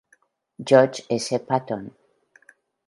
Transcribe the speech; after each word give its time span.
George 0.63 1.03
S. 1.11 1.29
Patton. 1.47 1.93